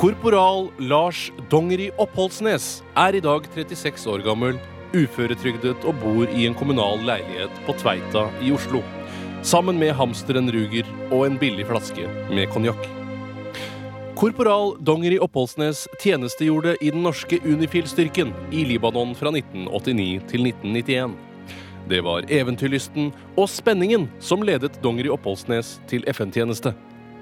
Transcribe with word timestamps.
Korporal 0.00 0.70
Lars 0.78 1.26
Dongeri 1.52 1.90
Oppholdsnes 2.00 2.78
er 2.96 3.18
i 3.18 3.20
dag 3.20 3.44
36 3.52 4.06
år 4.08 4.22
gammel, 4.24 4.56
uføretrygdet 4.96 5.84
og 5.84 5.98
bor 6.00 6.32
i 6.32 6.46
en 6.48 6.56
kommunal 6.56 7.04
leilighet 7.04 7.60
på 7.66 7.74
Tveita 7.82 8.22
i 8.40 8.48
Oslo. 8.56 8.80
Sammen 9.44 9.76
med 9.76 9.92
hamsteren 9.98 10.48
Ruger 10.56 10.88
og 11.10 11.26
en 11.26 11.36
billig 11.36 11.68
flaske 11.68 12.08
med 12.32 12.48
konjakk. 12.56 12.80
Korporal 14.16 14.72
Dongeri 14.80 15.20
Oppholdsnes 15.20 15.84
tjenestegjorde 16.00 16.78
i 16.80 16.88
den 16.96 17.04
norske 17.04 17.36
Unifil-styrken 17.44 18.32
i 18.56 18.64
Libanon 18.72 19.12
fra 19.12 19.36
1989 19.36 20.24
til 20.32 20.48
1991. 20.48 21.16
Det 21.92 22.00
var 22.08 22.24
eventyrlysten 22.40 23.12
og 23.36 23.52
spenningen 23.52 24.08
som 24.16 24.48
ledet 24.48 24.80
Dongeri 24.80 25.12
Oppholdsnes 25.12 25.76
til 25.92 26.08
FN-tjeneste. 26.08 26.72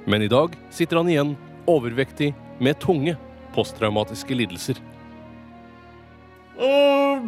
Men 0.06 0.22
i 0.22 0.30
dag 0.30 0.54
sitter 0.70 1.02
han 1.02 1.10
igjen 1.10 1.40
overvektig 1.66 2.36
med 2.60 2.78
tunge 2.82 3.16
posttraumatiske 3.54 4.34
lidelser. 4.34 4.78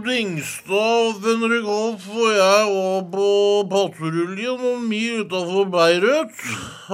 Dingstad, 0.04 1.18
Fenrik 1.22 1.66
Hoff 1.66 2.06
og 2.14 2.30
jeg 2.34 2.66
var 2.70 3.04
på 3.12 3.28
patrulje 3.70 4.54
noen 4.58 4.84
mil 4.88 5.22
utafor 5.24 5.68
Beirut. 5.72 6.42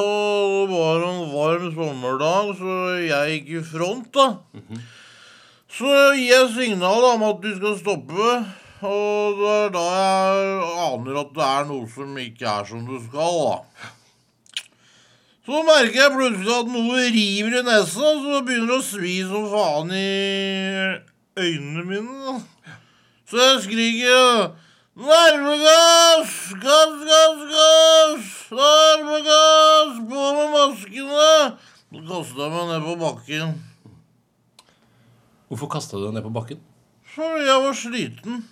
Og 0.01 0.71
det 0.71 0.79
var 0.81 1.05
en 1.07 1.23
varm 1.33 1.67
sommerdag, 1.77 2.53
så 2.59 2.77
jeg 3.05 3.35
gikk 3.35 3.51
i 3.55 3.63
front, 3.71 4.09
da. 4.17 4.27
Så 5.77 5.93
gir 6.17 6.33
jeg 6.33 6.53
signal 6.57 7.09
om 7.13 7.27
at 7.29 7.43
de 7.45 7.55
skal 7.59 7.77
stoppe. 7.81 8.33
Og 8.87 9.41
det 9.41 9.53
er 9.55 9.71
da 9.77 9.85
jeg 9.93 10.73
aner 10.87 11.21
at 11.23 11.35
det 11.37 11.47
er 11.51 11.71
noe 11.71 11.89
som 11.95 12.19
ikke 12.21 12.49
er 12.53 12.69
som 12.69 12.85
det 12.91 13.03
skal, 13.07 13.41
da. 13.47 13.91
Så 15.47 15.61
merker 15.63 16.01
jeg 16.01 16.11
plutselig 16.11 16.55
at 16.57 16.71
noe 16.75 17.03
river 17.15 17.55
i 17.61 17.63
nesa, 17.63 18.13
så 18.19 18.39
begynner 18.43 18.73
det 18.73 18.79
å 18.81 18.83
svi 18.83 19.13
som 19.29 19.45
faen 19.53 19.93
i 19.95 20.07
øynene 21.39 21.85
mine. 21.87 22.41
Så 23.31 23.39
jeg 23.39 23.61
skriker 23.69 24.57
Nervegass! 24.97 26.35
Gass, 26.57 26.97
gass, 27.05 27.45
gass! 27.53 28.33
Nervegass! 28.59 30.01
På 30.09 30.25
med 30.39 30.51
maskene! 30.57 31.31
Så 31.93 32.03
kastet 32.09 32.43
jeg 32.43 32.55
meg 32.57 32.67
ned 32.73 32.89
på 32.89 32.97
bakken. 33.05 33.55
Hvorfor 35.47 35.71
kasta 35.77 36.01
du 36.01 36.09
deg 36.09 36.17
ned 36.17 36.27
på 36.27 36.35
bakken? 36.35 36.65
Fordi 37.15 37.47
jeg 37.47 37.63
var 37.69 37.79
sliten. 37.79 38.43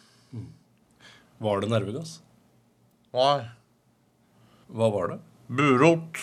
Var 1.43 1.65
det 1.65 1.73
nervegass? 1.73 2.21
Nei. 3.17 3.51
Hva 4.71 4.93
var 4.95 5.15
det? 5.17 5.21
Burot. 5.51 6.23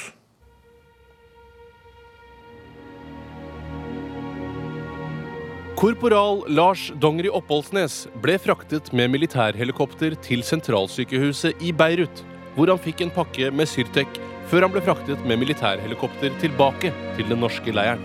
Korporal 5.81 6.43
Lars 6.45 6.91
Dongeri 7.01 7.29
Oppholdsnes 7.33 8.03
ble 8.21 8.35
fraktet 8.37 8.91
med 8.93 9.09
militærhelikopter 9.15 10.13
til 10.21 10.43
sentralsykehuset 10.45 11.57
i 11.57 11.71
Beirut, 11.73 12.19
hvor 12.53 12.69
han 12.69 12.77
fikk 12.83 12.99
en 13.01 13.13
pakke 13.15 13.47
med 13.49 13.65
Syrtec 13.65 14.19
før 14.51 14.67
han 14.67 14.75
ble 14.75 14.83
fraktet 14.85 15.23
med 15.25 15.41
militærhelikopter 15.41 16.35
tilbake 16.43 16.91
til 17.15 17.25
den 17.31 17.41
norske 17.41 17.73
leiren. 17.73 18.03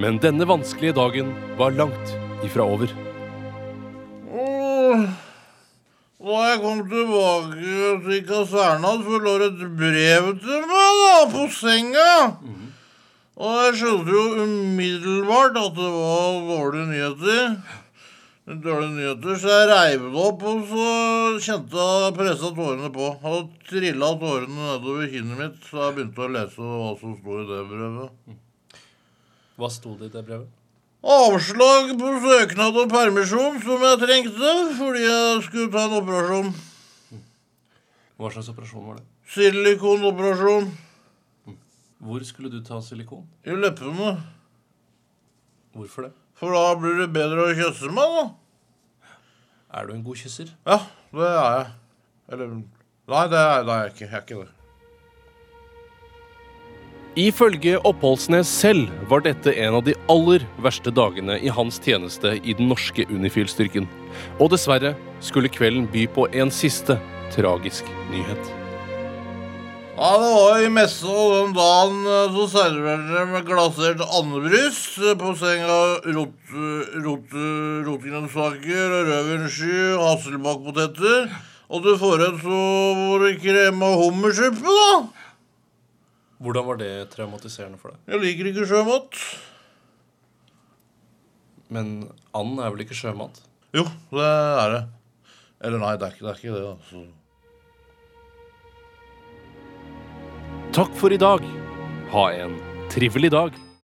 Men 0.00 0.16
denne 0.22 0.48
vanskelige 0.48 0.96
dagen 0.96 1.34
var 1.60 1.76
langt 1.76 2.14
ifra 2.48 2.64
over. 2.64 2.88
Da 6.24 6.40
jeg 6.46 6.62
kom 6.62 6.80
tilbake 6.88 7.90
til 8.06 8.24
kaserna, 8.32 8.94
så 9.04 9.20
lå 9.26 9.36
det 9.44 9.50
et 9.58 9.76
brev 9.84 10.32
til 10.40 10.64
meg 10.72 11.04
da, 11.04 11.12
på 11.36 11.50
senga. 11.52 12.08
Og 13.38 13.58
jeg 13.62 13.74
skjønte 13.78 14.10
jo 14.10 14.22
umiddelbart 14.42 15.58
at 15.60 15.76
det 15.76 15.90
var 15.94 16.38
dårlige 16.48 16.86
nyheter. 16.90 17.52
Dårlige 18.48 18.94
nyheter, 18.96 19.36
Så 19.38 19.52
jeg 19.52 19.68
reiv 19.70 20.06
det 20.08 20.22
opp, 20.24 20.42
og 20.42 20.64
så 20.66 20.86
kjente 21.46 21.84
jeg 21.84 22.16
pressa 22.16 22.50
tårene 22.56 22.90
på. 22.90 23.12
Og 23.22 23.52
trilla 23.68 24.08
tårene 24.18 24.56
nedover 24.56 25.06
kinnet 25.12 25.38
mitt, 25.38 25.60
så 25.70 25.84
jeg 25.84 25.94
begynte 25.98 26.24
å 26.24 26.32
lese 26.34 26.70
hva 26.72 26.90
som 26.98 27.14
sto 27.20 27.38
i 27.38 27.46
det 27.52 27.60
brevet. 27.70 28.34
Hva 29.58 29.70
sto 29.70 29.94
det 30.00 30.10
i 30.10 30.14
det 30.16 30.24
brevet? 30.26 30.50
Avslag 30.98 31.94
på 31.94 32.10
søknad 32.26 32.80
om 32.82 32.90
permisjon 32.90 33.62
som 33.62 33.86
jeg 33.86 34.02
trengte 34.02 34.56
fordi 34.80 35.04
jeg 35.04 35.46
skulle 35.46 35.70
ta 35.70 35.86
en 35.86 35.96
operasjon. 36.00 36.50
Hva 38.18 38.34
slags 38.34 38.50
operasjon 38.50 38.88
var 38.90 38.98
det? 38.98 39.06
Silikonoperasjon 39.30 40.72
Hvor 41.98 42.22
skulle 42.24 42.50
du 42.52 42.60
ta 42.64 42.78
silikon? 42.84 43.26
i 43.44 43.54
leppene. 43.56 44.16
Hvorfor 45.74 46.08
det? 46.08 46.12
For 46.38 46.54
da 46.54 46.74
blir 46.78 47.00
det 47.00 47.08
bedre 47.14 47.48
å 47.48 47.56
kysse 47.58 47.90
meg, 47.90 48.14
da. 48.14 48.26
Er 49.78 49.88
du 49.88 49.96
en 49.96 50.04
god 50.06 50.20
kysser? 50.20 50.52
Ja, 50.66 50.78
det 51.12 51.26
er 51.26 51.56
jeg. 51.58 51.66
Eller 52.32 52.54
Nei, 53.08 53.24
det 53.32 53.40
er, 53.40 53.64
det 53.64 53.72
er 53.72 53.82
jeg 53.82 53.92
ikke. 53.94 54.04
Jeg 54.04 54.14
er 54.14 54.24
ikke 54.26 54.40
det. 54.44 54.54
Ifølge 57.18 57.78
Oppholdsnes 57.88 58.46
selv 58.46 58.92
var 59.10 59.24
dette 59.24 59.50
en 59.64 59.78
av 59.80 59.82
de 59.88 59.94
aller 60.12 60.44
verste 60.62 60.92
dagene 60.94 61.38
i 61.42 61.50
hans 61.50 61.80
tjeneste 61.82 62.36
i 62.38 62.54
den 62.54 62.68
norske 62.70 63.08
Unifil-styrken. 63.10 63.88
Og 64.38 64.52
dessverre 64.52 64.92
skulle 65.24 65.50
kvelden 65.50 65.88
by 65.90 66.04
på 66.14 66.28
en 66.30 66.52
siste 66.54 67.00
tragisk 67.34 67.88
nyhet. 68.12 68.52
Ja, 69.98 70.12
det 70.22 70.26
var 70.30 70.60
i 70.62 70.68
messa 70.70 71.10
og 71.10 71.32
den 71.32 71.54
dagen 71.56 72.04
eh, 72.06 72.34
så 72.36 72.44
serverte 72.52 73.16
de 73.16 73.22
med 73.32 73.48
glasert 73.48 74.04
andebryst 74.04 75.00
eh, 75.02 75.16
på 75.18 75.32
senga 75.40 75.78
rot, 76.14 76.52
rot, 77.02 77.34
rotgrønnsaker, 77.88 78.94
rødvinssky, 79.08 79.80
hasselbakkpoteter. 79.98 81.34
Og 81.66 81.82
til 81.82 81.98
forrett 81.98 82.38
så 82.44 82.62
var 83.00 83.26
det 83.26 83.34
krema 83.42 83.90
hummersuppe, 84.04 84.78
da. 84.78 84.94
Hvordan 86.46 86.70
var 86.70 86.78
det 86.84 86.94
traumatiserende 87.16 87.82
for 87.82 87.90
deg? 87.96 88.00
Jeg 88.14 88.22
liker 88.22 88.52
ikke 88.52 88.70
sjømat. 88.70 89.22
Men 91.74 91.94
and 92.38 92.62
er 92.62 92.70
vel 92.70 92.86
ikke 92.86 93.02
sjømat? 93.02 93.42
Jo, 93.74 93.88
det 94.14 94.30
er 94.30 94.76
det. 94.76 94.82
Eller 95.58 95.82
nei, 95.82 95.96
det 95.98 96.06
er 96.06 96.14
ikke 96.14 96.28
det. 96.28 96.36
Er 96.36 96.44
ikke 96.44 96.54
det 96.54 96.68
altså. 96.76 97.08
Takk 100.78 100.94
for 100.94 101.10
i 101.10 101.16
dag. 101.18 101.42
Ha 102.12 102.32
en 102.38 102.52
trivelig 102.90 103.30
dag. 103.34 103.67